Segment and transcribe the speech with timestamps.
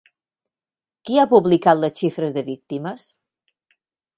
[1.09, 3.05] Qui ha publicat les xifres de víctimes?